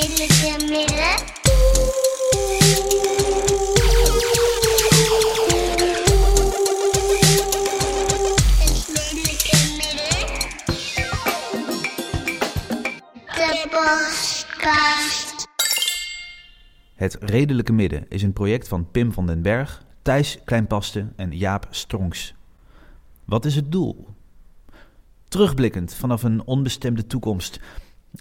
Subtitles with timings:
[0.00, 1.32] redelijke midden.
[13.26, 14.12] Het midden.
[14.60, 15.12] De.
[16.94, 21.66] Het Redelijke Midden is een project van Pim van den Berg, Thijs Kleinpaste en Jaap
[21.70, 22.34] Stronks.
[23.24, 24.08] Wat is het doel?
[25.28, 27.60] Terugblikkend vanaf een onbestemde toekomst.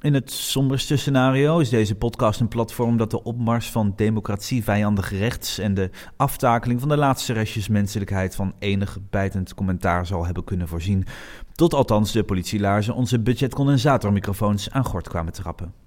[0.01, 5.57] In het somberste scenario is deze podcast een platform dat de opmars van democratievijandig rechts
[5.59, 10.67] en de aftakeling van de laatste restjes menselijkheid van enig bijtend commentaar zal hebben kunnen
[10.67, 11.05] voorzien.
[11.51, 15.82] Tot althans de politielaarzen onze budgetcondensatormicrofoons aan gort kwamen trappen.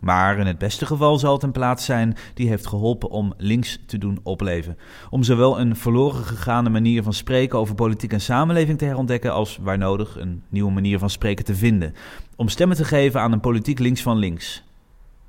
[0.00, 3.78] Maar in het beste geval zal het een plaats zijn die heeft geholpen om links
[3.86, 4.78] te doen opleven.
[5.10, 9.58] Om zowel een verloren gegaane manier van spreken over politiek en samenleving te herontdekken, als
[9.62, 11.94] waar nodig een nieuwe manier van spreken te vinden.
[12.36, 14.64] Om stemmen te geven aan een politiek links van links.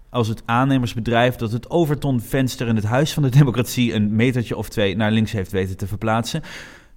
[0.09, 4.69] Als het aannemersbedrijf dat het Overton-venster in het Huis van de Democratie een metertje of
[4.69, 6.41] twee naar links heeft weten te verplaatsen.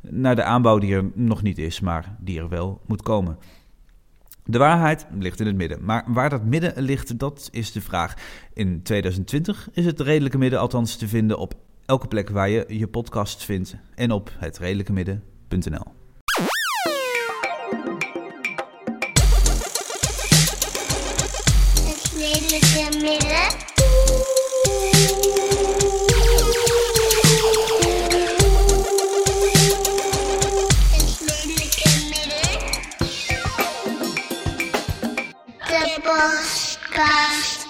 [0.01, 3.39] Naar de aanbouw die er nog niet is, maar die er wel moet komen.
[4.45, 5.85] De waarheid ligt in het midden.
[5.85, 8.15] Maar waar dat midden ligt, dat is de vraag.
[8.55, 11.55] In 2020 is het redelijke midden althans te vinden op
[11.87, 15.85] elke plek waar je je podcast vindt en op hetredelijkemidden.nl.
[21.85, 23.72] Het redelijke midden.
[35.93, 37.62] Bibelcast.